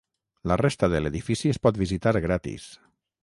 La 0.51 0.55
resta 0.61 0.89
de 0.93 1.01
l'edifici 1.03 1.53
es 1.55 1.61
pot 1.67 1.79
visitar 1.83 2.17
gratis. 2.27 2.69